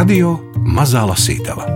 [0.00, 0.30] Radio
[0.64, 1.66] Mazā Lasītava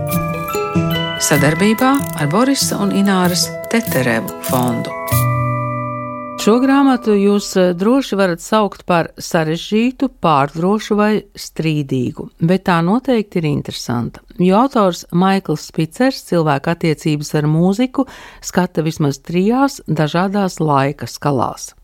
[1.21, 4.89] sadarbībā ar Borisa un Ināras Teterevu fondu.
[6.41, 13.43] Šo grāmatu jūs eh, droši varat saukt par sarežģītu, pārdrošu vai strīdīgu, bet tā noteikti
[13.43, 14.25] ir interesanta.
[14.41, 18.09] Jo autors Maikls Spicers cilvēku attiecības ar mūziku
[18.41, 21.75] skata vismaz trijās dažādās laika skalās.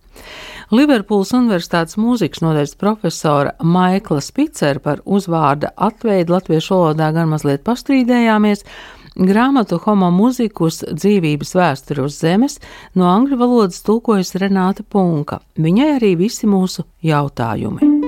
[0.72, 8.64] Liverpūles Universitātes mūzikas nodaļas profesora Maikla Spicera par uzvārda atveidu latviešu valodā gan mazliet pastrīdējāmies,
[9.12, 12.62] Grāmatu Homo mūzikus dzīvības vēsturi uz zemes
[12.96, 15.42] no angļu valodas tulkojas Renāta Punka.
[15.60, 18.01] Viņai arī visi mūsu jautājumi.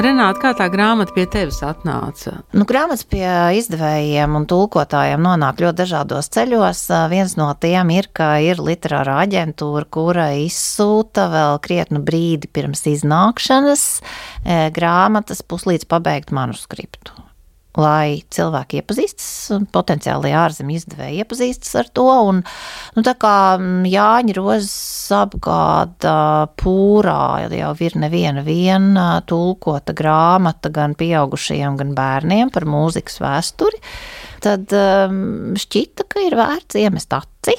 [0.00, 2.38] Renāta, kā tā grāmata pie tevis atnāca?
[2.56, 3.26] Nu, grāmatas pie
[3.58, 6.82] izdevējiem un tulkotājiem nonāk ļoti dažādos ceļos.
[7.12, 13.88] Viens no tiem ir, ka ir literāra aģentūra, kura izsūta vēl krietnu brīdi pirms iznākšanas
[14.76, 17.29] grāmatas puslīdz pabeigt manuskriptu
[17.78, 19.28] lai cilvēki iepazīstas,
[19.70, 22.06] potenciāli ārzemju izdevēji iepazīstas ar to.
[22.30, 22.40] Un,
[22.96, 23.34] nu, tā kā
[23.90, 26.16] Jāņa Rozes apgāda
[26.60, 33.82] pūrā jau ir neviena viena tulkota grāmata gan pieaugušajiem, gan bērniem par mūzikas vēsturi,
[34.42, 37.56] tad um, šķita, ka ir vērts iemest aci.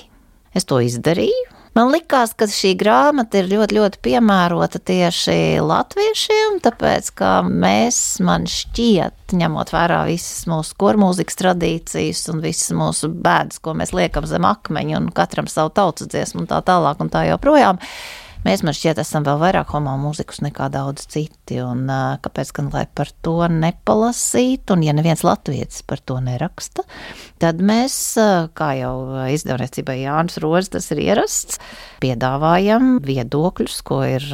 [0.52, 1.51] Es to izdarīju.
[1.72, 8.44] Man likās, ka šī grāmata ir ļoti, ļoti piemērota tieši latviešiem, tāpēc, ka mēs, man
[8.52, 14.50] šķiet, ņemot vērā visas mūsu kormūzikas tradīcijas un visas mūsu bēdas, ko mēs liekam zem
[14.50, 17.80] akmeņa un katram savu tautas dziesmu un tā tālāk un tā joprojām,
[18.42, 21.60] Mēs, man šķiet, esam vēl vairāk homo mūzikus nekā daudz citi.
[21.62, 21.86] Un,
[22.26, 26.86] kāpēc gan lai par to nepalasītu, un ja neviens latvietis par to neraksta,
[27.42, 27.96] tad mēs,
[28.58, 28.96] kā jau
[29.30, 31.62] izdevniecībai Jānis Rozes, tas ir ierasts,
[32.02, 34.26] piedāvājam viedokļus, ko ir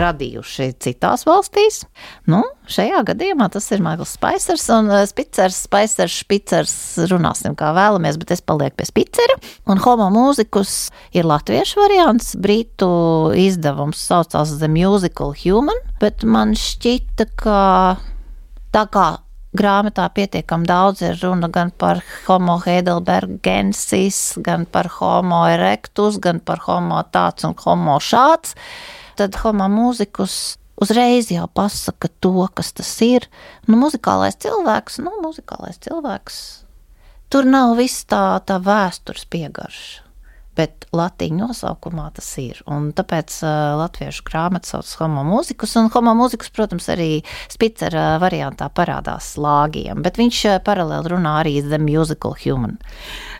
[0.00, 1.82] radījuši citās valstīs.
[2.30, 6.76] Nu, šajā gadījumā tas ir Maikls Spicers un eh, Spicers, Spicers, Spicers,
[7.10, 9.38] runāsim kā vēlamies, bet es palieku pie Spicera.
[9.70, 12.88] Un homo mūzikus ir latviešu variants, britu
[13.38, 17.60] izdevums saucās The Musical Human, bet man šķita, ka
[18.74, 19.08] tā kā
[19.54, 26.64] grāmatā pietiekami daudz ir runa gan par homo heidelbergensis, gan par homo erectus, gan par
[26.66, 28.56] homo tāds un homo šāds
[29.18, 33.28] tad homo mūzikus uzreiz jau pasaka to, kas tas ir.
[33.68, 36.40] Nu, muzikālais cilvēks, nu, muzikālais cilvēks.
[37.32, 40.03] Tur nav viss tā, tā vēstures piegarša.
[40.54, 42.60] Bet latīņu nosaukumā tas ir.
[42.70, 47.08] Un tāpēc uh, latviešu grāmata sauc homo mūzikus, un homo mūzikus, protams, arī
[47.52, 52.78] spicera variantā parādās slāgiem, bet viņš uh, paralēli runā arī The Musical Human.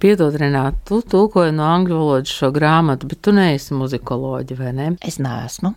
[0.02, 4.92] Piedod, Renāt, tu tulkoji no angļu valodas šo grāmatu, bet tu neesi muzikoloģi, vai ne?
[5.06, 5.74] Es neesmu.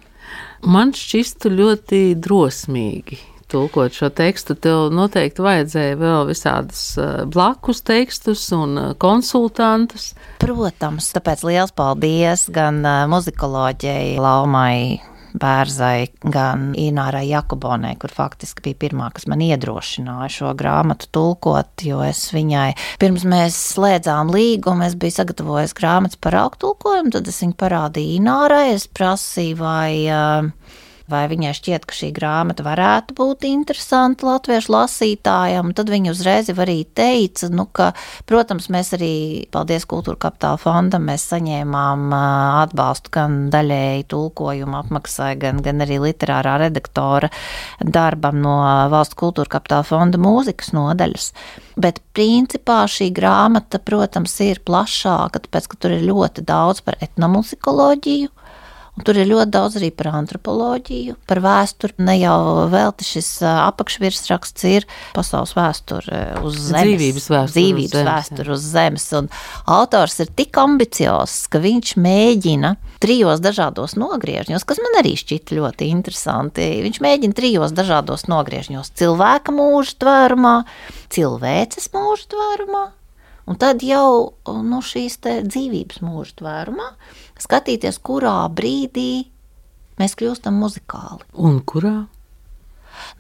[0.67, 3.21] Man šķistu ļoti drosmīgi
[3.52, 10.12] tulkot šo tekstu, tev noteikti vajadzēja vēl visādus eh, blakus tekstus un eh, konsultantus.
[10.44, 15.00] Protams, tāpēc liels paldies gan eh, muzikoloģijai Laumai
[15.38, 22.00] Bērzai, gan Inārai Jakobonai, kur faktiski bija pirmā, kas man iedrošināja šo grāmatu tulkot, jo
[22.06, 22.72] es viņai,
[23.02, 28.66] pirms mēs slēdzām līgumu, es biju sagatavojis grāmatas par augtulkojumu, tad es viņu parādīju Inārai,
[28.74, 35.72] es prasīju, vai uh, vai viņai šķiet, ka šī grāmata varētu būt interesanta latviešu lasītājam.
[35.78, 37.91] Tad viņa uzreiz arī teica, nu, ka,
[38.29, 39.13] protams, mēs arī,
[39.53, 46.57] paldies Kultūra Kapitāla fondam, mēs saņēmām atbalstu gan daļēji tulkojumu apmaksai, gan, gan arī literārā
[46.67, 47.31] redaktora
[47.81, 48.57] darbam no
[48.91, 51.31] Valsts Kultūra Kapitāla fonda mūzikas nodaļas.
[51.78, 58.34] Bet principā šī grāmata, protams, ir plašāka, tāpēc, ka tur ir ļoti daudz par etnomuzikoloģiju
[58.97, 61.94] Un tur ir ļoti daudz arī par antropoloģiju, par vēsturi.
[62.02, 66.88] Ne jau velti šis apakšvirsraksts ir pasaules vēsture uz zemes.
[66.88, 67.53] Dzīvības vēsture.
[67.53, 69.06] Dzīvības uz vēsture uz zemes.
[69.20, 69.29] Un
[69.78, 72.73] autors ir tik ambiciozs, ka viņš mēģina
[73.03, 76.67] trijos dažādos nogriežņos, kas man arī šķita ļoti interesanti.
[76.88, 80.58] Viņš mēģina trijos dažādos nogriežņos- cilvēka mūža tvērumā,
[81.14, 82.88] cilvēces mūža tvērumā
[83.47, 86.90] Un tad jau nu, šīs dzīvības mūža tvērumā
[87.40, 89.28] skatīties, kurā brīdī
[90.02, 91.23] mēs kļūstam muzikāli.
[91.40, 91.96] Un kurā?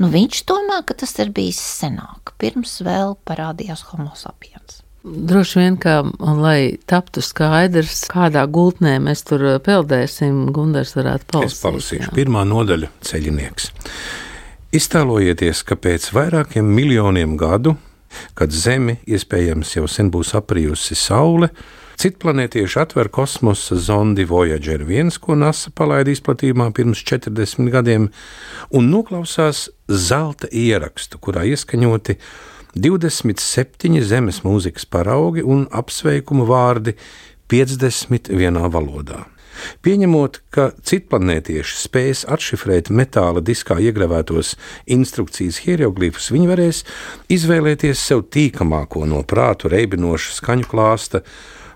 [0.01, 4.81] Nu, viņš domā, ka tas ir bijis senāk, pirms vēl parādījās homo sapiens.
[5.07, 11.53] Droši vien, ka, lai taptu skaidrs, kādā gultnē mēs tur peldēsim, Gunārs varētu palasīt.
[11.53, 13.69] Es palasīšu pirmā nodaļa- ceļinieks.
[14.75, 17.77] Iztēlojieties, ka pēc vairākiem miljoniem gadu
[18.37, 21.49] kad Zemi iespējams jau sen būs aprijusi Saule,
[21.97, 28.09] citplanētieši atver kosmosa zondi Voyager 1, ko NASA palaida izplatījumā pirms 40 gadiem,
[28.69, 32.17] un noklausās zelta ierakstu, kurā ieskaņoti
[32.77, 36.93] 27 zemes mūzikas paraugi un apsveikuma vārdi
[37.49, 39.23] 51 valodā.
[39.85, 44.55] Pieņemot, ka citplanētieši spēs atšifrēt metāla diskā iegravētos
[44.97, 46.81] instrukcijas hieroglifus, viņi varēs
[47.33, 51.23] izvēlēties sev tīkamāko no prātu reibinoša skaņu klāsta.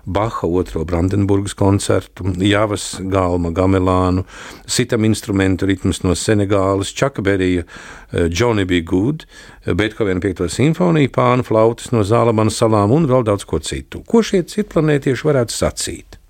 [0.04, 4.24] Baha otro Brandenburgas koncertu, Javas galma gamelānu,
[4.66, 8.80] sitam instrumentu ritmus no Senegālas, Čakaberija, eh, Johnny B.
[8.80, 9.26] Good,
[9.66, 10.48] Beethovena 5.
[10.48, 14.02] simfoniju, pānu flautas no Zālamana salām un vēl daudz ko citu.
[14.02, 16.21] Ko šie citplanētieši varētu sacīt?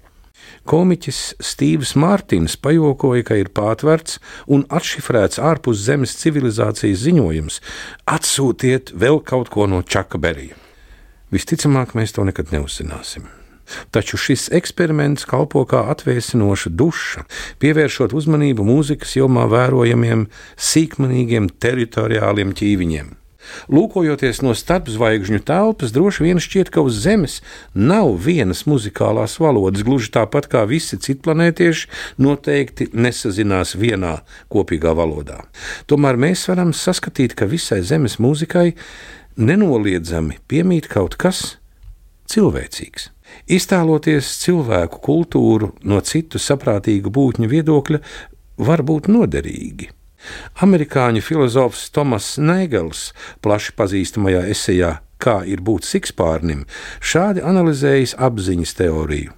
[0.68, 7.60] Komiķis Stīvs Mārtiņš pajokoja, ka ir pātverts un atšifrēts ārpus zemes civilizācijas ziņojums:
[8.06, 10.58] atsūtiet vēl kaut ko no Čaka Berija.
[11.32, 13.26] Visticamāk, mēs to nekad neuzzināsim.
[13.94, 17.24] Taču šis eksperiments kalpo kā atvēsinoša duša,
[17.62, 20.26] pievēršot uzmanību mūzikas jomā vērojamiem
[20.60, 23.21] sīkmanīgiem teritoriāliem ķīviņiem.
[23.72, 27.40] Lūkojoties no starpzvaigžņu telpas, droši vien šķiet, ka uz Zemes
[27.74, 31.88] nav vienas muzikālās valodas, gluži tāpat kā visi citplanētieši
[32.22, 34.18] noteikti nesazinās vienā
[34.52, 35.42] kopīgā valodā.
[35.90, 38.72] Tomēr mēs varam saskatīt, ka visai Zemes mūzikai
[39.36, 41.56] nenoliedzami piemīt kaut kas
[42.32, 43.10] cilvēcīgs.
[43.48, 48.00] Iztēloties cilvēku kultūru no citu saprātīgu būtņu viedokļa
[48.62, 49.88] var būt noderīgi.
[50.64, 53.10] Amerikāņu filozofs Tomas Nēgels,
[53.42, 56.64] plaši pazīstamajā esejā Kā ir būt sikspārnim,
[56.98, 59.36] šādi analizējis apziņas teoriju.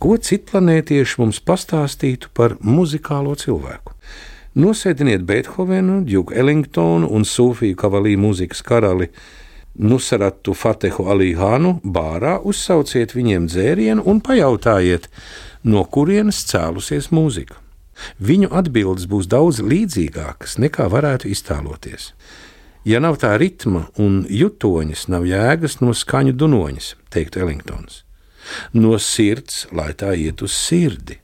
[0.00, 3.92] Ko citplanētieši mums pastāstītu par muzikālo cilvēku?
[4.56, 9.10] Nosēdiniet Beethovenu, Džuku Ellingtonu un Sūfiju kavalī mūzikas karali
[9.76, 15.06] Nusaratu Fatehu Alīhānu bārā, uzsauciet viņiem dzērienu un pajautājiet,
[15.68, 17.60] no kurienes cēlusies mūzika.
[18.20, 22.12] Viņu atbildes būs daudz līdzīgākas nekā varētu iztēloties.
[22.84, 28.04] Ja nav tā ritma un jutoņas, nav jēgas no skaņu dunoņas, teiktu Ellingtons.
[28.72, 31.18] No sirds, lai tā iet uz sirdi,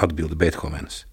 [0.00, 1.04] atbild Beethovens.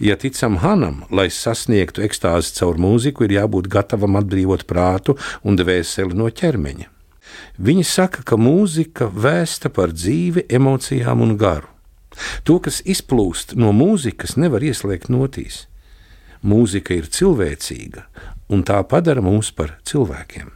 [0.00, 6.16] Ja ticam Hanam, lai sasniegtu ekstāzi caur mūziku, ir jābūt gatavam atbrīvot prātu un dvēseli
[6.16, 6.88] no ķermeņa.
[7.58, 11.75] Viņi saka, ka mūzika vēsta par dzīvi, emocijām un garu.
[12.44, 15.64] To, kas izplūst no mūzikas, nevar ieslēgt notīs.
[16.46, 18.06] Mūzika ir cilvēcīga,
[18.52, 20.52] un tā padara mūs par cilvēkiem.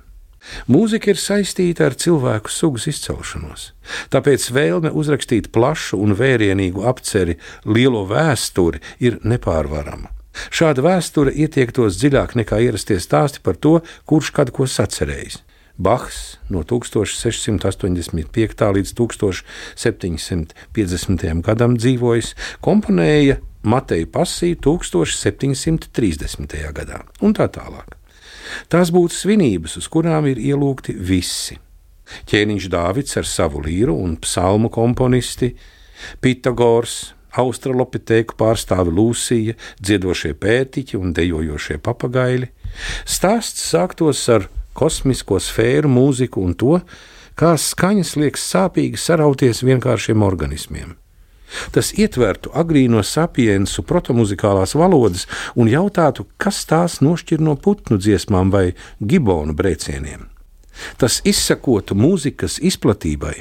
[0.72, 3.66] Mūzika ir saistīta ar cilvēku sugas izcelšanos,
[4.12, 7.36] tāpēc vēlme uzrakstīt plašu un vērienīgu apceri
[7.68, 10.08] lielo vēsturi ir nepārvarama.
[10.54, 15.42] Šāda vēsture ietiektos dziļāk nekā ierastie stāsti par to, kurš kad ko sacerējis.
[15.80, 18.72] Bachs no 1685.
[18.76, 21.24] līdz 1750.
[21.46, 22.28] gadam dzīvojis,
[22.60, 26.72] komponēja Mateja Pasiju 1730.
[26.76, 28.00] gadā un tā tālāk.
[28.68, 31.58] Tās būtu svinības, uz kurām ir ielūgti visi.
[32.26, 35.56] Ķēniņš Dāvids ar savu līru un psalmu komponisti,
[36.20, 42.50] Pitagors, Australopitēku pārstāve Lūsija, dziedošie pētiķi un dejojošie papagaili.
[43.06, 44.48] Stāsts sāktos ar
[44.80, 46.80] kosmisko sfēru, mūziku un to,
[47.38, 50.96] kā skaņas liekas sāpīgi sarauties vienkāršiem organismiem.
[51.74, 55.26] Tas ietvertu agrīno sapiensu protomuzikālās valodas
[55.58, 58.68] un jautātu, kas tās nošķir no putnu dziesmām vai
[59.00, 60.28] gibonu brēcieniem.
[60.96, 63.34] Tas izsakotu mūzikas izplatībai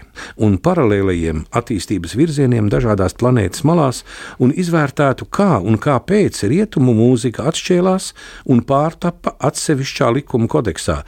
[0.43, 4.01] un paralēlajiem attīstības virzieniem dažādās planētas malās
[4.43, 8.11] un izvērtētu, kā un kāpēc rietumu mūzika atšķēlās
[8.51, 11.03] un pārtapa atsevišķā likuma kodeksā,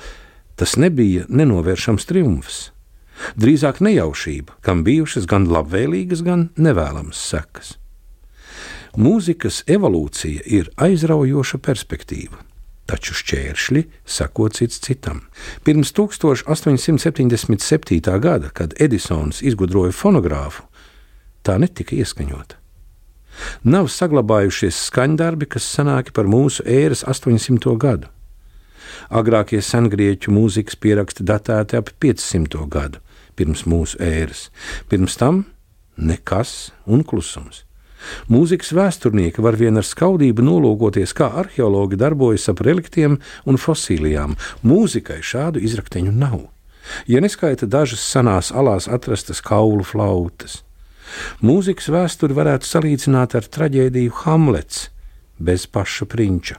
[0.62, 2.70] Tas nebija nenovēršams triumfs.
[3.34, 7.82] Drīzāk nejaušība, kam bijušas gan labvēlīgas, gan nevēlamas sekas.
[8.94, 12.38] Mūzikas evolūcija ir aizraujoša perspektīva,
[12.86, 15.26] taču šķēršļi sako cits citam.
[15.66, 18.22] Pirms 1877.
[18.22, 20.62] gada, kad Edisons izgudroja fonogrāfu,
[21.42, 22.62] tā netika ieskaņota.
[23.66, 27.66] Nav saglabājušies skaņdarbi, kas senāki par mūsu ēras 800.
[27.82, 28.14] gadu.
[29.10, 32.68] Agrākie sengrieķu mūzikas pieraksti datēti ap 500.
[32.72, 33.02] gadu
[33.36, 34.50] pirms mūsu ēras.
[34.92, 35.46] Pirms tam
[35.98, 37.64] nekas un klusums.
[38.32, 44.36] Mūzikas vēsturnieki var vien ar skaudību nolūkoties, kā arheologi darbojas ap reliktiem un fosilijām.
[44.66, 46.48] Mūzikai šādu izrakteņu nav.
[47.08, 50.64] Ja neskaita dažas senās alās atrastas kaulu flautas.
[51.44, 54.88] Mūzikas vēsturi varētu salīdzināt ar traģēdiju Hamlets
[55.42, 56.58] bez paša prinča,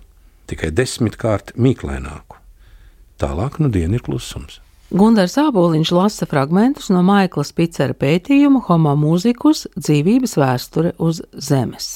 [0.52, 2.36] tikai desmitkārt mīklaināku.
[3.20, 4.60] Tālāk nu diena ir klusums.
[4.92, 11.94] Gunārs Āboliņš lasa fragmentus no Maikla Spicera pētījuma Homo mūzikus dzīvības vēsture uz Zemes.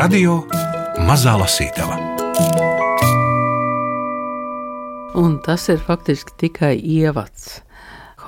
[0.00, 0.36] Radio
[1.08, 1.98] Mazā Lasītava.
[5.18, 7.58] Un tas ir faktiski tikai ievads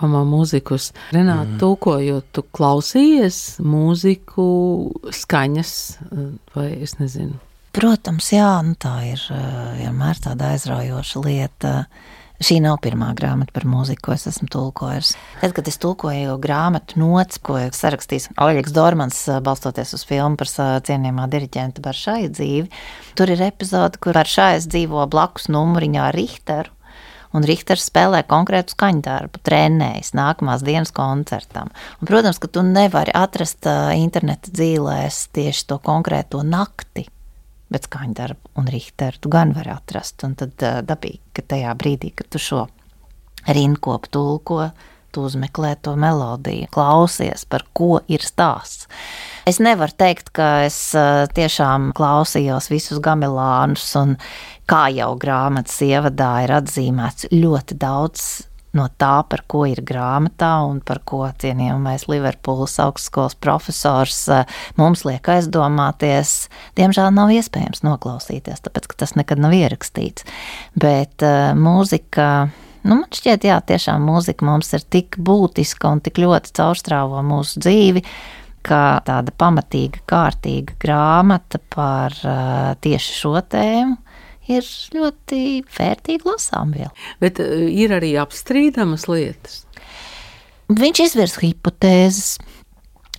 [0.03, 0.91] homo mūzikus.
[1.15, 1.61] Renāta, mm.
[1.63, 4.47] tūkojot, tu klausījies mūziku
[5.23, 5.75] skaņas,
[6.57, 7.39] vai es nezinu.
[7.73, 9.23] Protams, jā, nu tā ir
[9.79, 11.77] vienmēr tāda aizraujoša lieta.
[12.43, 15.13] Šī nav pirmā grāmata par mūziku, ko es esmu tulkojis.
[15.39, 21.29] Tad, kad es tulkoju grāmatu nots, ko sarakstījis Oļegs Dormans, balstoties uz filmu par cienījamā
[21.31, 22.67] diriģenta Baršāja dzīvi,
[23.17, 26.75] tur ir epizode, kur Baršājas dzīvo blakus numuriņā Richteru
[27.37, 31.73] un Richters spēlē konkrētu skaņdarbu, trenējas nākamās dienas koncertam.
[32.01, 37.07] Un, protams, ka tu nevari atrast interneta dzīvēs tieši to konkrēto nakti.
[37.73, 40.21] Bet skaņdarbu un Richteru tu gan vari atrast.
[40.27, 42.67] Un tad dabīgi, ka tajā brīdī, kad tu šo
[43.49, 44.67] rinkopu tulko,
[45.13, 48.89] tu uzmeklē to melodiju, klausies, par ko ir stāsts.
[49.49, 50.79] Es nevaru teikt, ka es
[51.37, 54.17] tiešām klausījos visus gamelānus, un
[54.73, 58.25] kā jau grāmatas ievadā ir atzīmēts ļoti daudz
[58.73, 64.23] no tā, par ko ir grāmatā un par ko cienījamais Liverpools augstskolas profesors
[64.81, 66.47] mums liek aizdomāties,
[66.81, 70.29] diemžēl nav iespējams noklausīties, tāpēc, ka tas nekad nav ierakstīts.
[70.73, 72.29] Bet uh, mūzika
[72.83, 77.61] Nu, man šķiet, jā, tiešām mūzika mums ir tik būtiska un tik ļoti caurstrāvo mūsu
[77.63, 78.03] dzīvi,
[78.67, 84.01] ka tāda pamatīga, kārtīga grāmata par uh, tieši šo tēmu
[84.51, 85.43] ir ļoti
[85.77, 86.93] vērtīga lasāmviela.
[87.23, 89.63] Bet uh, ir arī apstrīdamas lietas.
[90.73, 92.39] Viņš izvirs hipotēzes,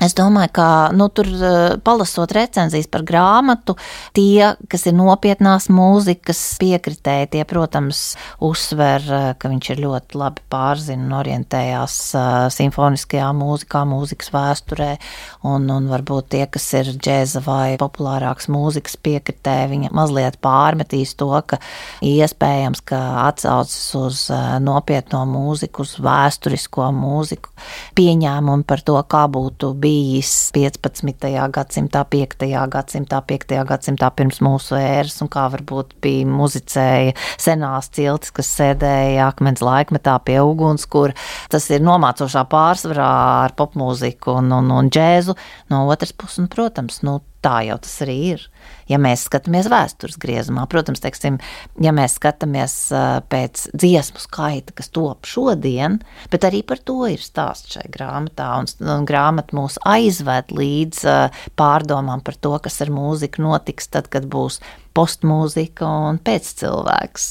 [0.02, 3.76] Es domāju, ka nu, tur eh, palasot recenzijas par grāmatu,
[4.18, 8.02] tie, kas ir nopietnās mūzikas piekritēji, tie, protams,
[8.42, 14.90] uzsver, eh, ka viņš ir ļoti labi pārzina un orientējās uh, simfoniskajā mūzikā, mūzikas vēsturē,
[15.50, 21.30] un, un varbūt tie, kas ir džēza vai populārāks mūzikas piekritēji, viņa mazliet pārmetīs to,
[21.48, 21.60] ka
[22.06, 24.24] iespējams, ka atsaucas uz
[24.64, 27.54] nopietno mūziku, uz vēsturisko mūziku,
[28.00, 31.28] pieņēmumu par to, kā būtu bijis 15.
[31.54, 32.46] gadsimtā, 5.
[32.72, 33.56] gadsimtā, 5.
[33.70, 40.16] gadsimtā pirms mūsu ēras, un kā varbūt bija muzicēja senās ciltis, kas sēdēja akmens laikmetā
[40.28, 41.16] pie uguns, kur
[41.52, 43.12] tas ir nomācošā pārsvarā
[43.44, 45.38] ar popmūziku un, un, un džēzu.
[45.74, 48.46] No otras puses, un, protams, nu, tā jau tas arī ir.
[48.90, 51.40] Ja mēs skatāmies vēstures griezumā, protams, teiksim,
[51.84, 52.76] ja mēs skatāmies
[53.32, 56.00] pēc dziesmu skaita, kas top šodien,
[56.32, 61.04] bet arī par to ir stāsts šai grāmatā, un, un grāmata mūs aizved līdz
[61.60, 64.60] pārdomām par to, kas ar mūziku notiks tad, kad būs
[64.98, 67.30] postmūzika un pēccilvēks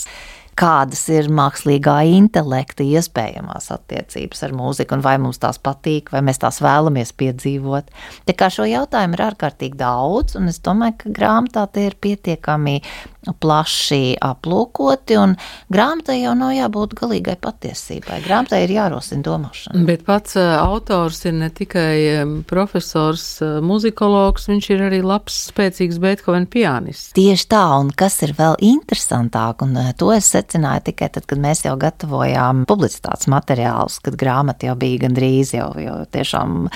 [0.59, 6.43] kādas ir mākslīgā intelekta iespējamās attiecības ar mūziku, un vai mums tās patīk, vai mēs
[6.43, 7.89] tās vēlamies piedzīvot.
[8.29, 12.81] Tā kā šo jautājumu ir ārkārtīgi daudz, un es domāju, ka grāmatā tie ir pietiekami
[13.31, 15.37] plaši aplūkoti, un
[15.73, 18.19] grāmatai jau nav jābūt galīgai patiesībai.
[18.25, 19.85] Grāmatai ir jārosina domāšana.
[19.87, 25.39] Bet pats uh, autors ir ne tikai um, profesors, uh, muzikologs, viņš ir arī labs,
[25.53, 27.13] spēcīgs Beethoven pianists.
[27.19, 31.65] Tieši tā, un kas ir vēl interesantāk, un to es secināju tikai tad, kad mēs
[31.67, 36.67] jau gatavojām publicitātes materiālus, kad grāmata jau bija gandrīz jau, jau tiešām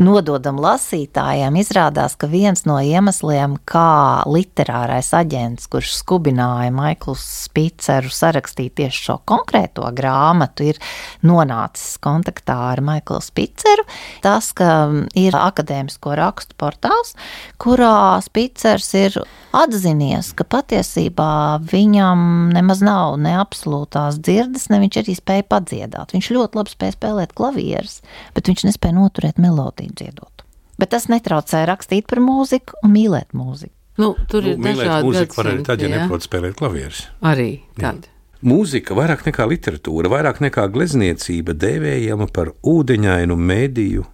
[0.00, 8.76] nododam lasītājiem, izrādās, ka viens no iemesliem, kā literārais aģents, kurš skubināja Maiklu Spiceru sarakstīt
[8.80, 10.80] tieši šo konkrēto grāmatu, ir
[11.26, 13.86] nonācis kontaktā ar Maiklu Spiceru.
[14.24, 17.14] Tas, ka ir akadēmisko rakstu portāls,
[17.62, 19.20] kurā Spicers ir
[19.52, 26.14] atzinies, ka patiesībā viņam nemaz nav ne absolūtās dzirdes, ne viņš arī spēja padziedāt.
[26.16, 28.00] Viņš ļoti labi spēja spēlēt klavierus,
[28.36, 30.44] bet viņš nespēja noturēt melodiju dziedot.
[30.78, 33.74] Bet tas netraucē rakstīt par mūziku un mīlēt mūziku.
[34.00, 37.04] Nu, tur ir nu, dažādi mūzika var arī tad, ja neprot spēlēt klavierus.
[37.28, 38.06] Arī tad.
[38.06, 38.12] Jā.
[38.42, 44.06] Mūzika vairāk nekā literatūra, vairāk nekā glezniecība dēvējama par ūdeņainu mēdīju,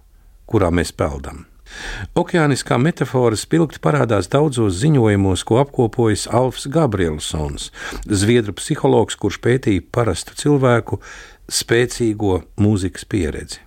[0.51, 1.47] kurā mēs peldam.
[2.17, 7.69] Okeāniskā metāfora spilgti parādās daudzos ziņojumos, ko apkopojas Alfs Gabrielsons,
[8.05, 11.01] zviedru psihologs, kurš pētīja parastu cilvēku
[11.49, 13.63] spēcīgo mūzikas pieredzi.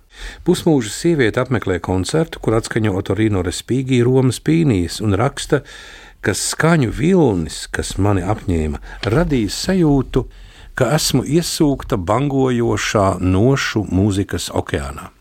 [0.47, 5.63] Pusmūža sieviete apmeklē koncertu, kur atskaņo Otorino Respīgī Romas pīnijas un raksta,
[6.23, 8.79] ka skaņu vilnis, kas mani apņēma,
[9.11, 10.25] radīja sajūtu,
[10.77, 15.11] ka esmu iesūkta bangojošā nošu mūzikas okeānā.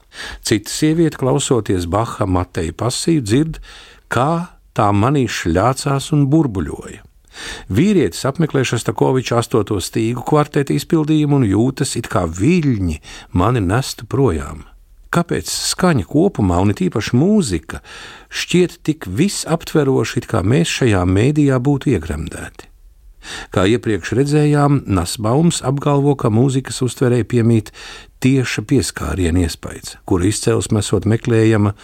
[0.44, 3.62] Cita sieviete, klausoties Baha Mateja pasīvu, dzird,
[4.12, 7.02] kā tā manī šļācās un burbuļoja.
[7.72, 12.99] Vīrietis apmeklē Šostakoviča astoto stīgu kvarteta izpildījumu un jūtas it kā viļņi
[13.40, 14.66] mani nestu projām.
[15.12, 17.83] Kāpēc skaņa kopumā, un it īpaši mūzika,
[18.33, 22.71] šķiet tik visaptveroši, it kā mēs šajā mēdījā būtu iegremdēti?
[23.54, 27.75] Kā iepriekš redzējām, Nasbaums apgalvo, ka mūzikas uztverēji piemīt
[28.25, 31.75] tieša pieskāriena iespējas, kura izcelsme esot meklējama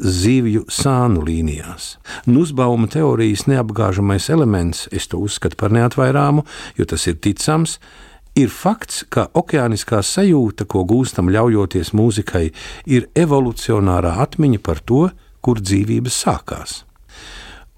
[0.00, 1.96] zivju sānu līnijās.
[2.30, 6.46] Nusbauma teorijas neapgāžamais elements, es to uzskatu par neatvairāmu,
[6.78, 8.09] jo tas ir ticams, ir
[8.50, 12.50] fakts, ka okeāniskā sajūta, ko gūstam ļaujoties mūzikai,
[12.86, 15.08] ir evolucionārā atmiņa par to,
[15.40, 16.84] kur dzīvības sākās.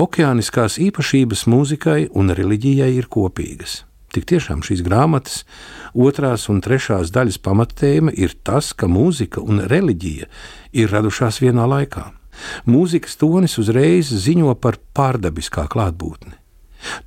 [0.03, 3.83] Okeāniskās īpašības mūzikai un reliģijai ir kopīgas.
[4.13, 5.45] Tik tiešām šīs grāmatas
[5.97, 10.29] otrās un trešās daļas pamattēma ir tas, ka mūzika un reliģija
[10.77, 12.11] ir radušās vienā laikā.
[12.69, 16.42] Mūzikas tonis uzreiz ziņo par pārdabiskā klātbūtni.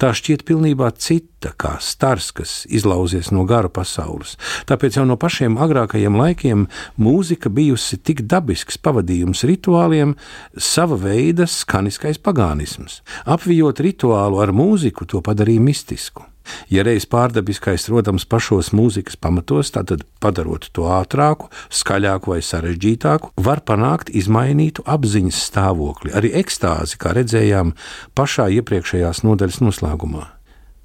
[0.02, 4.36] Tā šķiet pilnībā cita, kā stars, kas izlauzies no gara pasaules.
[4.70, 6.68] Tāpēc jau no pašiem agrākajiem laikiem
[7.02, 10.16] mūzika bijusi tik dabisks pavadījums rituāliem,
[10.58, 13.02] sava veida skaniskais pagānisms.
[13.26, 16.26] Apvijot rituālu ar mūziku, to padarīja mistisku.
[16.70, 23.64] Ja reiz pārdabiskais rodams pašos mūzikas pamatos, tad padarot to ātrāku, skaļāku vai sarežģītāku, var
[23.66, 27.76] panākt izmainītu apziņas stāvokli, arī ekstāzi, kā redzējām
[28.18, 30.26] pašā iepriekšējās nodaļas noslēgumā.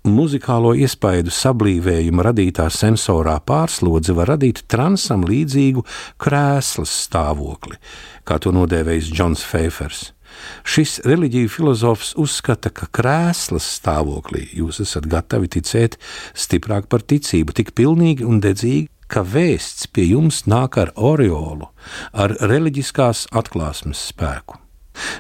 [0.09, 5.85] Muzikālo iespaidu sablīvējuma radītā sensorā pārslodze var radīt transam līdzīgu
[6.17, 7.77] krēslas stāvokli,
[8.25, 10.07] kā to nodēvējis Džons Feifers.
[10.65, 15.99] Šis reliģiju filozofs uzskata, ka krēslas stāvoklī jūs esat gatavi ticēt
[16.35, 21.71] stiprāk par ticību, tik pilnīgi un dedzīgi, ka vēsts pie jums nāk ar oreolu,
[22.13, 24.61] ar reliģiskās atklāsmes spēku.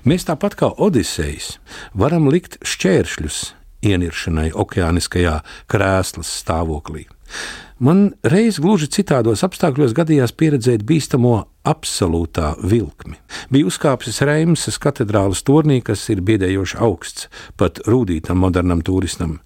[0.05, 1.57] Mēs tāpat kā Odisejs
[1.97, 3.41] varam likt šķēršļus
[3.87, 7.07] ieniršanai okeāniskajā krēslas stāvoklī.
[7.81, 13.15] Man reiz gluži citādos apstākļos gadījās pieredzēt bīstamo absolūtā vilkmi.
[13.49, 19.39] Bija uzkāpis Reimsas katedrālas turnī, kas ir biedējoši augsts, pat rūtītam modernam turistam.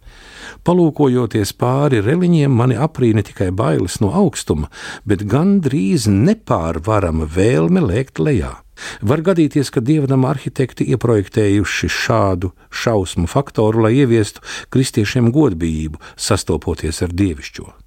[0.67, 4.67] Palūkojoties pāri reliņiem, mani aprīna tikai bailes no augstuma,
[5.07, 8.51] bet gandrīz nepārvarama vēlme lēkt lejā.
[8.99, 14.43] Var gadīties, ka dievam arhitekti ieprojektējuši šādu šausmu faktoru, lai ieviestu
[14.75, 17.84] kristiešiem godbijību, sastopoties ar dievišķo.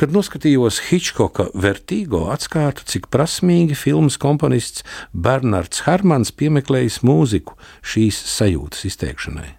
[0.00, 4.80] Kad noskatījos Hitchcocka vertīgo, atskārtu, cik prasmīgi filmas komponists
[5.12, 9.50] Bernards Hermans piemeklējis mūziku šīs sajūtas izteikšanai.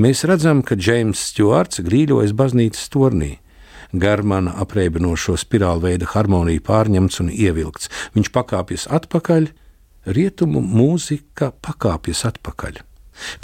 [0.00, 3.34] Mēs redzam, ka Džeims Stjorts grīļojas baznīcas tornī.
[3.92, 7.92] Garmana apreibinošo spirālveida harmoniju pārņemts un ievilkts.
[8.16, 9.52] Viņš pakāpjas atpakaļ,
[10.16, 12.80] rietumu mūzika pakāpjas atpakaļ.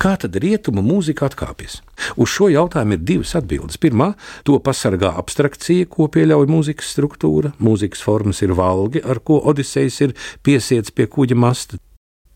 [0.01, 1.83] Kā tad rietumu mūzika atkāpjas?
[2.17, 3.81] Uz šo jautājumu ir divas atbildes.
[3.81, 4.13] Pirmā,
[4.47, 7.55] to pasargā abstrakcija, ko pieļauj mūzikas struktūra.
[7.63, 11.81] Mūzikas formas ir valgi, ar ko Odisejs ir piesiets pie kuģa masta.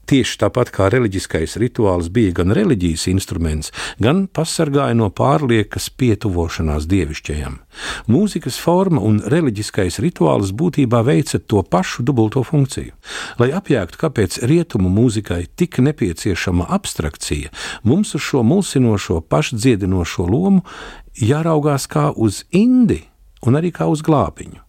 [0.08, 3.68] Tieši tāpat kā reliģiskais rituāls bija gan reliģijas instruments,
[4.00, 7.58] gan pasargāja no pārliekas pietuvošanās dievišķajam.
[8.08, 12.96] Mūzikas forma un reliģiskais rituāls būtībā veica to pašu dubulto funkciju.
[13.36, 17.52] Lai apjēgtu, kāpēc rietumu mūzikai tik nepieciešama abstrakcija,
[17.84, 20.64] mums uz šo mulsinošo, pašdziedinošo lomu
[21.20, 23.02] jāraugās kā uz indi
[23.44, 24.64] un arī kā uz glābiņu.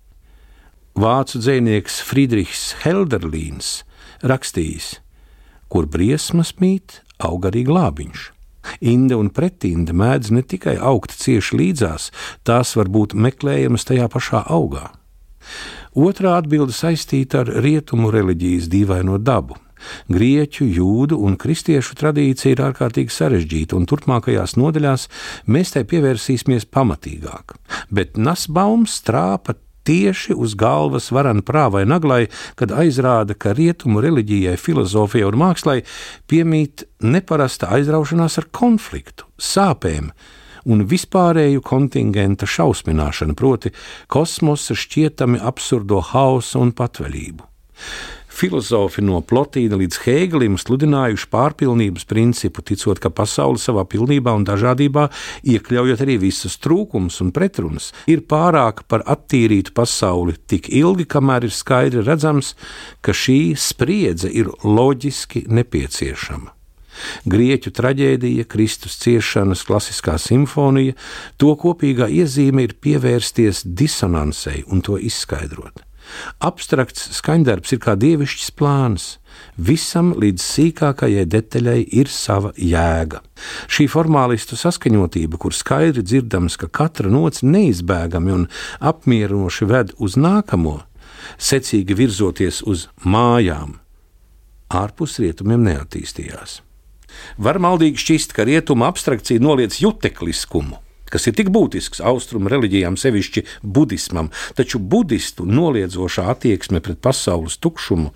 [0.99, 3.85] Vācu dzinieks Friedrichs Helderlīns
[4.19, 4.97] rakstījis:
[5.69, 8.27] kur briesmas mīt, aug arī glābiņš.
[8.85, 12.09] Inde un pretinde mēdz ne tikai augt cieši līdzās,
[12.43, 14.89] tās var būt meklējamas tajā pašā augā.
[15.97, 19.57] Otrā atbilde saistīta ar rietumu reliģijas dīvaino dabu.
[20.11, 25.07] Grieķu, jūdu un kristiešu tradīcija ir ārkārtīgi sarežģīta, un turpmākajās nodaļās
[25.47, 27.55] mēs tai pievērsīsimies pamatīgāk.
[27.87, 29.55] Bet Nasbaums strāpa
[29.87, 32.27] tieši uz galvas varan prāvai naglai,
[32.59, 35.79] kad aizrāda, ka rietumu reliģijai, filozofijai un mākslai
[36.29, 40.11] piemīt neparasta aizraušanās ar konfliktu, sāpēm
[40.69, 43.71] un vispārēju kontingenta šausmināšanu, proti,
[44.11, 47.47] kosmosa šķietami absurdo hausu un patvaļību.
[48.39, 55.09] Filozofi no Plotīna līdz Hēgelim sludinājuši pārpilnības principu, ticot, ka pasaule savā pilnībā un dažādībā,
[55.43, 61.55] iekļaujot arī visus trūkumus un pretrunas, ir pārāka par attīrītu pasauli tik ilgi, kamēr ir
[61.55, 62.53] skaidri redzams,
[63.03, 66.55] ka šī spriedze ir loģiski nepieciešama.
[67.27, 70.95] Grieķu traģēdija, Kristus ciešanas, klasiskā simfonija,
[71.35, 75.88] to kopīgā iezīme ir pievērsties disonansei un to izskaidrot.
[76.43, 79.07] Abstrakts skaņdarbs ir kā dievišķs plāns.
[79.55, 83.21] Visam līdz sīkākajai detaļai ir sava jēga.
[83.71, 88.47] Šī formālistu saskaņotība, kur skaidri dzirdams, ka katra nots neizbēgami un
[88.79, 90.79] apmierinoši ved uz nākamo,
[91.37, 93.77] secīgi virzoties uz mājām,
[94.69, 96.59] ārpus rietumiem neattīstījās.
[97.41, 100.79] Var maldīgi šķist, ka rietuma abstrakcija noliec jutekliskumu
[101.13, 108.13] kas ir tik būtisks austrumu reliģijām, sevišķi budismam, taču budistu noliedzošā attieksme pret pasaules tukšumu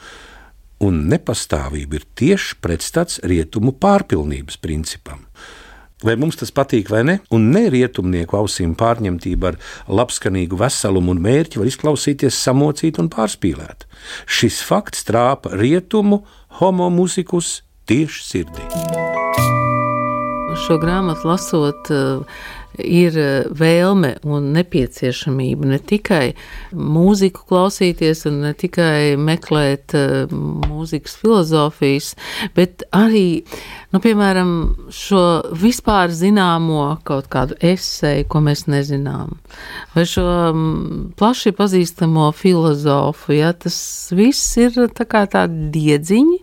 [0.83, 5.27] un nepastāvību ir tieši pretstats rietumu pārpilnības principam.
[6.03, 11.21] Vai mums tas patīk vai ne, un ne rietumnieku ausīm pārņemtība ar labskanīgu veselumu un
[11.23, 13.87] mērķi var izklausīties samocīt un pārspīlēt.
[14.27, 16.25] Šis fakts trāpa rietumu
[16.59, 19.02] homo mūzikus tieši sirdī.
[20.63, 22.43] Šo grāmatu lasot, uh,
[22.81, 26.33] ir eh, vēlme un nepieciešamība ne tikai
[26.73, 32.13] mūziku klausīties un ne tikai meklēt uh, mūzikas filozofijas,
[32.57, 33.43] bet arī,
[33.93, 34.53] nu, piemēram,
[34.93, 35.23] šo
[35.59, 39.37] vispār zināmo kaut kādu esēju, ko mēs nezinām,
[39.93, 40.63] vai šo um,
[41.19, 43.77] plaši pazīstamo filozofu, ja tas
[44.15, 46.39] viss ir tā kā tādi diedziņi,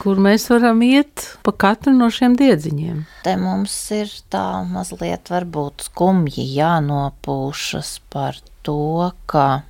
[0.00, 3.02] kur mēs varam iet pa katru no šiem diedziņiem.
[3.24, 9.62] Te mums ir tā mazliet varbūt skumji jānopūšas par to, ka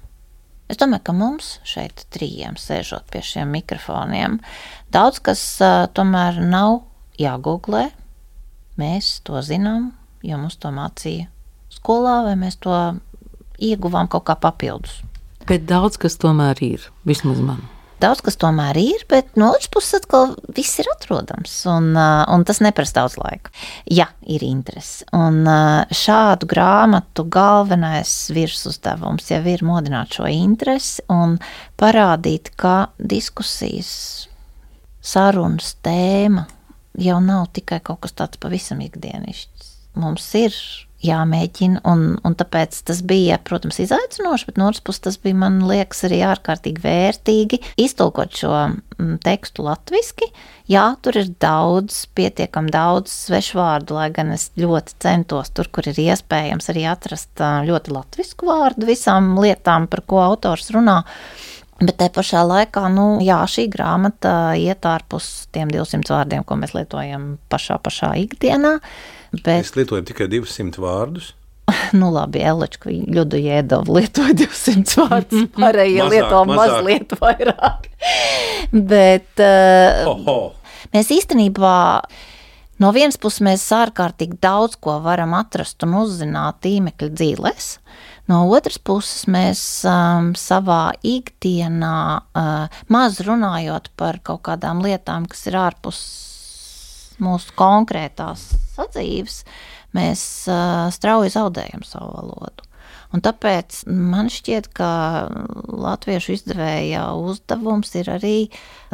[0.71, 4.38] es domāju, ka mums šeit trījiem sēžot pie šiem mikrofoniem,
[4.95, 6.85] daudz kas uh, tomēr nav
[7.21, 7.88] jāgooglē.
[8.81, 9.90] Mēs to zinām,
[10.25, 11.27] jo mums to mācīja
[11.75, 12.77] skolā, vai mēs to
[13.61, 15.03] ieguvām kaut kā papildus.
[15.51, 17.66] Bet daudz kas tomēr ir, vismaz man.
[18.01, 22.63] Daudz kas tomēr ir, bet no otras puses atkal viss ir atrodams, un, un tas
[22.65, 23.53] neprasa daudz laika.
[23.91, 25.05] Jā, ir interese.
[25.17, 25.43] Un
[25.93, 31.37] šādu grāmatu galvenais virsuzdevums jau ir modināt šo interesi un
[31.81, 33.93] parādīt, ka diskusijas,
[35.01, 36.47] sarunas tēma
[37.01, 39.75] jau nav tikai kaut kas tāds pavisam ikdienišķs.
[40.01, 40.57] Mums ir
[41.05, 41.83] jāmēģina.
[41.89, 46.05] Un, un tāpēc tas bija, protams, izaicinoši, bet no otras puses tas bija, man liekas,
[46.09, 50.31] arī ārkārtīgi vērtīgi iztulkot šo mm, tekstu latviešu.
[50.71, 55.99] Jā, tur ir daudz, pietiekami daudz svešvārdu, lai gan es ļoti centos tur, kur ir
[55.99, 61.01] iespējams arī atrast ļoti latviešu vārdu visām lietām, par ko autors runā.
[61.81, 66.75] Bet te pašā laikā, nu, jā, šī grāmata iet ārpus tiem 200 vārdiem, ko mēs
[66.77, 68.75] lietojam pašā, pašā ikdienā.
[68.77, 69.53] Uh, Bet...
[69.62, 71.35] Mēs lietojam tikai 200 vārdus.
[72.01, 77.88] Nu, labi, Elečka Ļudu Jēdovu lietoja 200 vārdus, pārējie lieto mazliet vairāk.
[78.93, 80.38] Bet uh, ho, ho.
[80.95, 81.75] mēs īstenībā
[82.83, 87.75] no vienas puses mēs ārkārtīgi daudz ko varam atrast un uzzināt tīmekļa dzīvēs.
[88.31, 91.97] No otras puses, mēs um, savā ikdienā,
[92.38, 95.99] uh, maz runājot par kaut kādām lietām, kas ir ārpus
[97.24, 99.42] mūsu konkrētās sadzīves,
[99.96, 102.70] mēs uh, strauji zaudējam savu valodu.
[103.11, 104.88] Un tāpēc man šķiet, ka
[105.66, 108.35] latviešu izdevēja uzdevums ir arī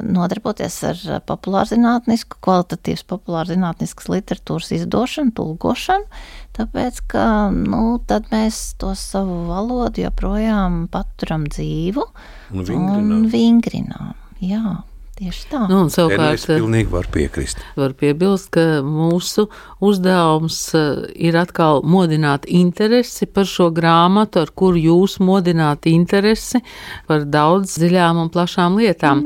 [0.01, 6.09] nodarboties ar populārzinātnisku, kvalitatīvas populārzinātniskas literatūras izdošanu, tulkošanu,
[6.57, 12.09] tāpēc, ka nu, tad mēs to savu valodu joprojām paturam dzīvu
[12.57, 13.17] un vingrinām.
[13.21, 14.79] Un vingrinām jā.
[15.17, 15.63] Tieši tā.
[15.71, 17.57] Nu, savukārt, es pilnīgi varu piekrist.
[17.81, 19.49] Var piebilst, ka mūsu
[19.81, 26.61] uzdevums eh, ir atkal modināt interesi par šo grāmatu, ar kuru jūs modināt interesi
[27.09, 29.25] par daudz dziļām un plašām lietām.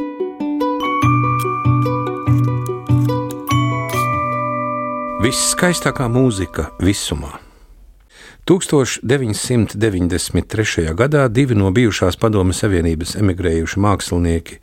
[5.27, 7.35] Visskaistākā mūzika visumā.
[8.47, 10.95] 1993.
[10.95, 14.59] gadā divi no bijušās Padomes Savienības emigrējuši mākslinieki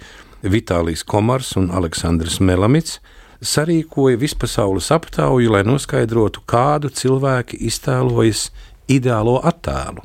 [0.52, 3.00] Vitālijs Komars un Aleksandrs Melamits
[3.42, 8.48] sarīkoja vispasaules aptauju, lai noskaidrotu, kādu cilvēki iztēlojas
[8.90, 10.04] ideālo attēlu.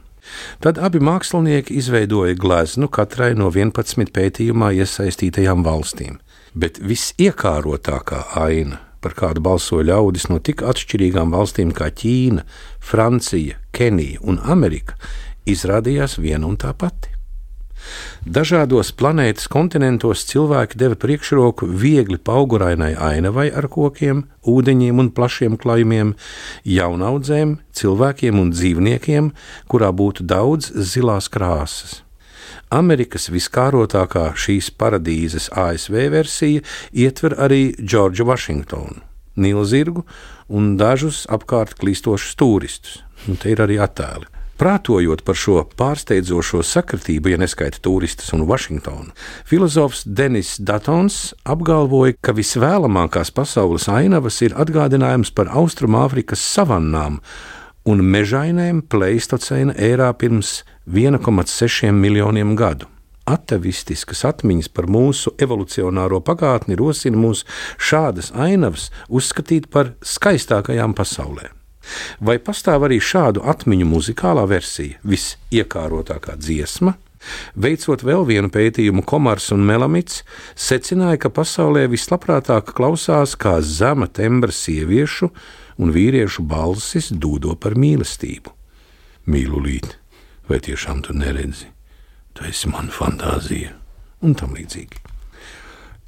[0.63, 6.21] Tad abi mākslinieki izveidoja gleznu katrai no 11 pētījumā iesaistītajām valstīm,
[6.55, 12.47] bet visiekārotākā aina, par kādu balsoja ļaudis no tik atšķirīgām valstīm kā Ķīna,
[12.79, 14.97] Francija, Kenija un Amerika,
[15.49, 17.12] izrādījās viena un tā pati.
[18.23, 26.15] Dažādos planētas kontinentos cilvēki deva priekšroku viegli paugurainai ainavai ar kokiem, ūdeņiem un plašiem klājumiem,
[26.63, 29.33] jaunaudzēm, cilvēkiem un dzīvniekiem,
[29.69, 32.01] kurā būtu daudz zilās krāsas.
[32.73, 39.03] Amerikas viskārotākā šīs paradīzes ASV versija ietver arī Džordžu Vašingtonu,
[39.37, 40.07] Nīlzirgu
[40.49, 43.03] un dažus apkārt klīstošus turistus.
[43.29, 44.32] Un te ir arī attēli.
[44.63, 49.11] Prātojot par šo pārsteidzošo sakritību, ja neskaita turistus un Vašingtonu,
[49.43, 57.17] filozofs Denis Datons apgalvoja, ka visvēlamākās pasaules ainavas ir atgādinājums par Austrumāfrikas savannām
[57.91, 62.87] un mežainēm Pleistocēna ērā pirms 1,6 miljoniem gadu.
[63.27, 67.43] Atavistiskas atmiņas par mūsu evolucionāro pagātni rosina mūs
[67.83, 71.51] šādas ainavas uzskatīt par skaistākajām pasaulē.
[72.21, 76.97] Vai pastāv arī šādu atmiņu muzikālā versija, visiekārotākā dziesma?
[77.55, 80.23] Veicot vēl vienu pētījumu, Komars un Melamits
[80.59, 85.31] secināja, ka pasaulē vislabprātāk klausās kā zema tembra sieviešu
[85.79, 88.57] un vīriešu balsis dūdo par mīlestību.
[89.31, 89.97] Mīlulīt,
[90.51, 91.71] vai tiešām tu neredzi?
[92.35, 93.77] Tu esi mana fantāzija
[94.27, 95.12] un tam līdzīgi.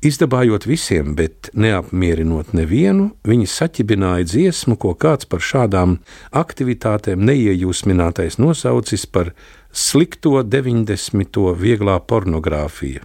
[0.05, 5.95] Izdabājot visiem, bet neapmierinot nevienu, viņi saķibināja dziesmu, ko kāds par šādām
[6.37, 9.33] aktivitātēm neiejūsminātais nosaucis par
[9.73, 11.40] slikto 90.
[11.57, 13.01] vieglā pornogrāfija.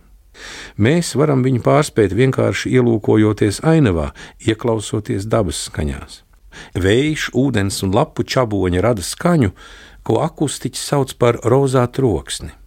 [0.75, 4.11] Mēs varam viņu pārspēt vienkārši ielūkojoties ainavā,
[4.43, 6.25] ieklausoties dabas skaņās.
[6.75, 9.55] Vējš, ūdens un lapu čaboņa rada skaņu,
[10.03, 12.58] ko akustiķis sauc par rozā troksni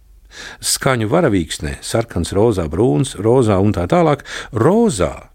[0.63, 4.25] skaņu varavīksnē, sarkans, rozā, brūns, rozā un tā tālāk.
[4.53, 5.29] Rozā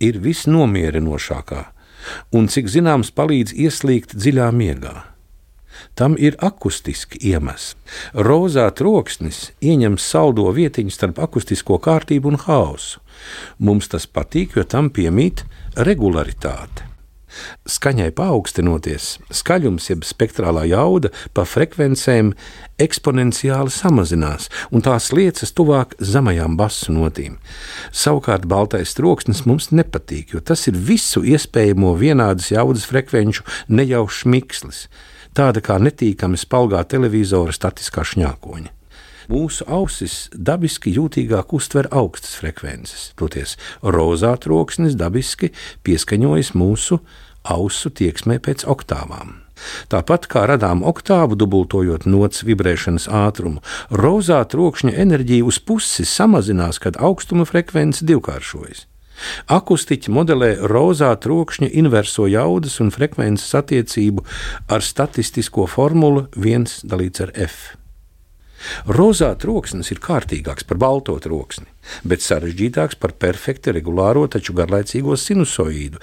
[0.00, 1.62] ir visnomierinošākā
[2.32, 4.96] un, cik zināms, palīdz ieslīgt dziļā miegā.
[5.96, 7.78] Tam ir akustiski iemesli.
[8.26, 13.00] Rozā troksnis ieņem saldo vietiņu starp akustisko kārtību un haosu.
[13.58, 15.44] Mums tas patīk, jo tam piemīt
[15.76, 16.89] regularitāte.
[17.68, 22.32] Skaņai paaugstinoties, skaļums, jeb spektrālā jauda pa frekvencēm
[22.80, 27.38] eksponenciāli samazinās, un tās liecas tuvāk zemajām basu notīm.
[27.92, 34.84] Savukārt baltais troksnis mums nepatīk, jo tas ir visu iespējamo vienādas jaudas frekvenču nejaušs mikslis,
[35.36, 38.79] tāda kā netīkami spalgā televizora statiskā šņākoņa
[39.30, 43.10] mūsu ausis dabiski jūtīgāk uztver augstas frekvences.
[43.18, 45.52] Toties rozā troksnis dabiski
[45.86, 47.00] pieskaņojas mūsu
[47.46, 49.38] ausu tieksmē pēc oktāvām.
[49.92, 53.60] Tāpat kā radām oktāvu, dubultojot nots vibrēšanas ātrumu,
[53.92, 58.86] rozā trokšņa enerģija uz pusi samazinās, kad augstuma frekvence divkāršojas.
[59.52, 64.24] Akustiķi modelē rozā trokšņa inverso jaudas un frekvences attiecību
[64.72, 67.74] ar statistisko formulu 1 dalīts ar f.
[68.88, 71.66] Rozā troksnis ir kārtīgāks par balto troksni,
[72.04, 76.00] bet sarežģītāks par perfekti regulāro, taču garlaicīgo sinusoīdu,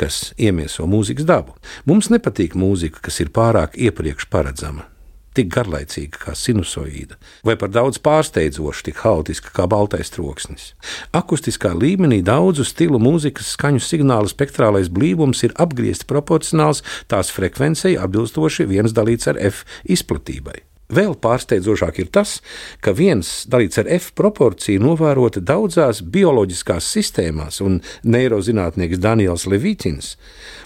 [0.00, 1.56] kas iemieso mūzikas dabu.
[1.86, 4.86] Mums nepatīk mūzika, kas ir pārāk iepriekš paredzama.
[5.30, 7.14] Tik garlaicīga kā sinusoīda,
[7.46, 10.72] vai par daudz pārsteidzoša, tik haotiska kā baltais troksnis.
[11.14, 18.66] Akustiskā līmenī daudzu stilu mūzikas skaņu signāla spektrālais blīvums ir apgriezti proporcionāls tās frekvencei atbilstoši
[18.72, 20.69] viens dalīts ar F izplatībai.
[20.90, 22.38] Vēl pārsteidzošāk ir tas,
[22.82, 30.16] ka viens dalīts ar F proporciju novērota daudzās bioloģiskās sistēmās, un neirozinātnieks Daniels Levītins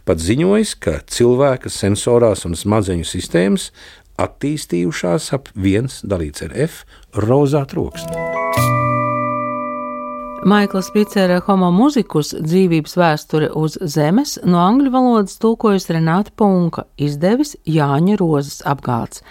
[0.05, 3.71] pat ziņojis, ka cilvēka sensorās un smadzeņu sistēmas
[4.21, 6.85] attīstījušās ap viens dalīts ar F
[7.19, 8.34] rozā troksni.
[10.45, 17.55] Maikls Picera Homo muzikus dzīvības vēsture uz zemes no angļu valodas tulkojas Renāta Punka, izdevis
[17.65, 19.23] Jāņa Rozes apgāds.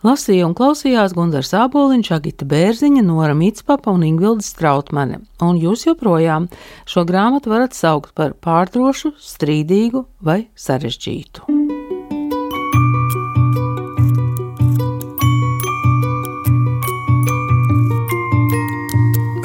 [0.00, 5.20] Lasīja un klausījās Gundars Āboliņš, Agita Bērziņa, Nora Mitspapa un Ingvilda Strautmane.
[5.44, 6.48] Un jūs joprojām
[6.88, 11.44] šo grāmatu varat saukt par pārdrošu, strīdīgu vai sarežģītu.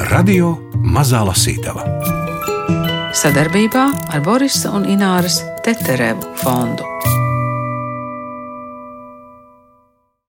[0.08, 1.84] Radio Mazā Lasītava.
[3.18, 6.86] Sadarbībā ar Borisa un Ināras Teterevu fondu.